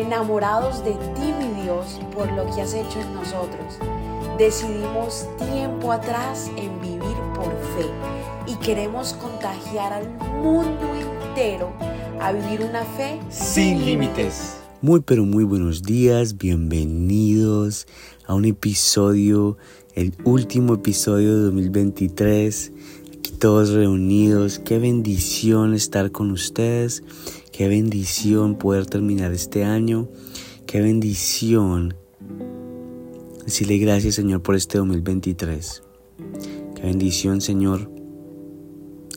[0.00, 3.78] enamorados de ti, mi Dios, por lo que has hecho en nosotros.
[4.38, 7.86] Decidimos tiempo atrás en vivir por fe
[8.46, 10.08] y queremos contagiar al
[10.42, 11.72] mundo entero
[12.20, 14.56] a vivir una fe sin límites.
[14.80, 17.86] Muy pero muy buenos días, bienvenidos
[18.26, 19.58] a un episodio,
[19.94, 22.72] el último episodio de 2023.
[23.18, 27.02] Aquí todos reunidos, qué bendición estar con ustedes,
[27.52, 30.08] qué bendición poder terminar este año,
[30.66, 31.96] qué bendición
[33.44, 35.82] decirle gracias Señor por este 2023.
[36.76, 37.90] Qué bendición Señor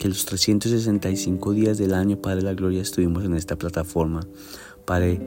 [0.00, 4.26] que los 365 días del año, Padre de la Gloria, estuvimos en esta plataforma.
[4.86, 5.20] Padre,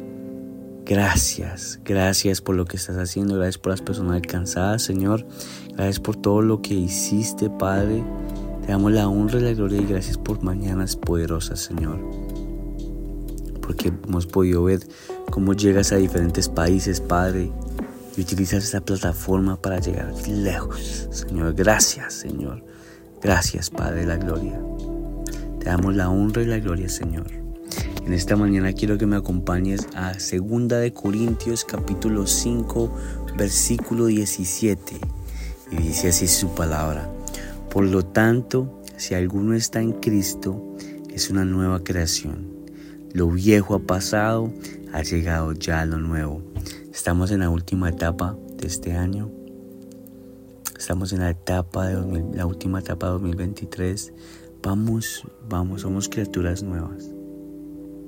[0.83, 5.27] gracias, gracias por lo que estás haciendo, gracias por las personas alcanzadas, Señor.
[5.75, 8.03] Gracias por todo lo que hiciste, Padre.
[8.65, 11.99] Te damos la honra y la gloria y gracias por mañanas poderosas, Señor.
[13.65, 14.81] Porque hemos podido ver
[15.31, 17.51] cómo llegas a diferentes países, Padre,
[18.15, 21.07] y utilizas esta plataforma para llegar lejos.
[21.11, 22.63] Señor, gracias, Señor.
[23.21, 24.59] Gracias, Padre de la Gloria.
[25.59, 27.27] Te damos la honra y la gloria, Señor.
[28.05, 32.93] En esta mañana quiero que me acompañes a 2 de Corintios capítulo 5,
[33.37, 34.99] versículo 17.
[35.71, 37.09] Y dice así su palabra.
[37.71, 40.75] Por lo tanto, si alguno está en Cristo,
[41.09, 42.52] es una nueva creación.
[43.13, 44.51] Lo viejo ha pasado,
[44.91, 46.41] ha llegado ya lo nuevo.
[46.91, 49.31] Estamos en la última etapa de este año
[50.83, 54.11] Estamos en la etapa de la última etapa de 2023.
[54.61, 57.09] Vamos, vamos, somos criaturas nuevas.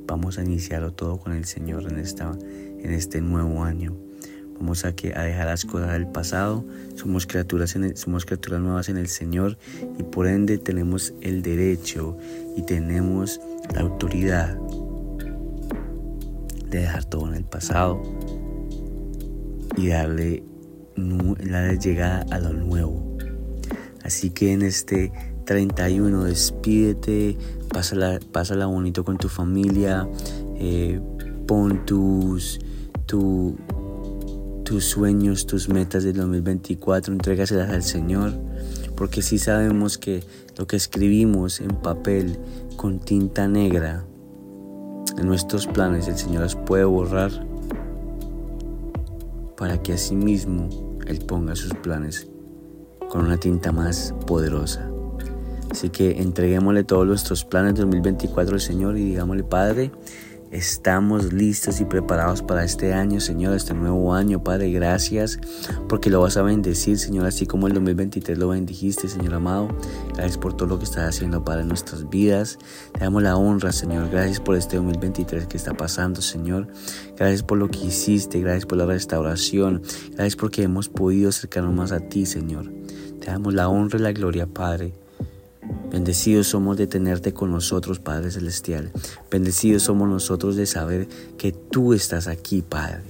[0.06, 3.95] Vamos a iniciarlo todo con el Señor en, esta, en este nuevo año.
[4.59, 6.66] Vamos a, que, a dejar las cosas del pasado.
[6.95, 9.58] Somos criaturas, somos criaturas nuevas en el Señor
[9.98, 12.17] y por ende tenemos el derecho
[12.58, 13.39] y tenemos
[13.73, 14.59] la autoridad
[16.76, 18.02] de dejar todo en el pasado
[19.78, 20.44] y darle
[20.95, 23.17] la llegada a lo nuevo.
[24.04, 25.11] Así que en este
[25.45, 27.38] 31 despídete,
[27.72, 30.08] pásala, pásala bonito con tu familia,
[30.58, 30.99] eh,
[31.48, 32.60] pon tus,
[33.05, 33.55] tus
[34.86, 38.33] sueños, tus metas del 2024, entrégaselas al Señor,
[38.95, 40.23] porque si sabemos que
[40.58, 42.38] lo que escribimos en papel
[42.76, 44.05] con tinta negra,
[45.17, 47.31] en nuestros planes, el Señor los puede borrar
[49.58, 50.70] para que asimismo
[51.08, 52.27] Él ponga sus planes
[53.09, 54.89] con una tinta más poderosa.
[55.71, 59.92] Así que entreguémosle todos nuestros planes de 2024 al Señor y digámosle, Padre,
[60.55, 64.71] Estamos listos y preparados para este año, Señor, este nuevo año, Padre.
[64.71, 65.38] Gracias
[65.89, 69.67] porque lo vas a bendecir, Señor, así como el 2023 lo bendijiste, Señor amado.
[70.14, 72.58] Gracias por todo lo que estás haciendo para nuestras vidas.
[72.93, 74.10] Te damos la honra, Señor.
[74.10, 76.70] Gracias por este 2023 que está pasando, Señor.
[77.17, 78.39] Gracias por lo que hiciste.
[78.39, 79.82] Gracias por la restauración.
[80.11, 82.72] Gracias porque hemos podido acercarnos más a ti, Señor.
[83.20, 84.93] Te damos la honra y la gloria, Padre.
[85.95, 88.92] Bendecidos somos de tenerte con nosotros, Padre Celestial.
[89.32, 91.08] Bendecidos somos nosotros de saber
[91.38, 93.06] que tú estás aquí, Padre.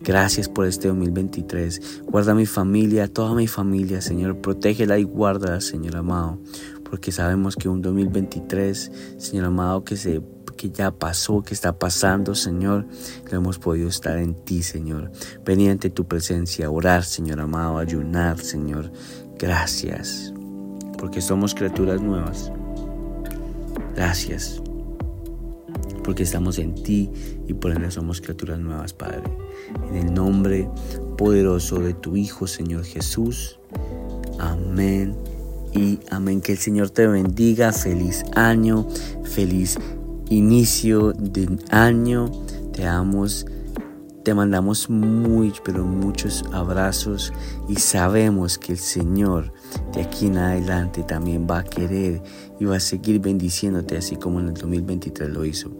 [0.00, 2.04] Gracias por este 2023.
[2.06, 4.38] Guarda mi familia, toda mi familia, Señor.
[4.38, 6.38] Protégela y guárdala, Señor amado.
[6.88, 10.22] Porque sabemos que un 2023, Señor amado, que se
[10.56, 12.86] que ya pasó, que está pasando, Señor,
[13.30, 15.12] lo hemos podido estar en ti, Señor.
[15.44, 18.90] Venir ante tu presencia, orar, Señor amado, ayunar, Señor.
[19.38, 20.31] Gracias
[21.02, 22.52] porque somos criaturas nuevas.
[23.96, 24.62] Gracias,
[26.04, 27.10] porque estamos en ti
[27.48, 29.24] y por ende somos criaturas nuevas, Padre.
[29.88, 30.70] En el nombre
[31.18, 33.58] poderoso de tu Hijo, Señor Jesús.
[34.38, 35.16] Amén
[35.74, 36.40] y amén.
[36.40, 37.72] Que el Señor te bendiga.
[37.72, 38.86] Feliz año,
[39.24, 39.80] feliz
[40.30, 42.30] inicio de año.
[42.74, 43.44] Te damos
[44.22, 47.32] te mandamos muy, pero muchos abrazos
[47.68, 49.52] y sabemos que el Señor
[49.92, 52.22] de aquí en adelante también va a querer
[52.60, 55.70] y va a seguir bendiciéndote así como en el 2023 lo hizo.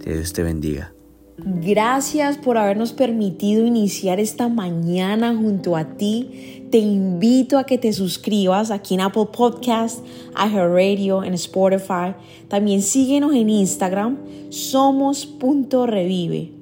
[0.00, 0.92] Que Dios te bendiga.
[1.38, 6.68] Gracias por habernos permitido iniciar esta mañana junto a ti.
[6.70, 10.04] Te invito a que te suscribas aquí en Apple Podcast,
[10.34, 12.14] a Radio, en Spotify.
[12.48, 14.18] También síguenos en Instagram,
[14.50, 16.61] somos.revive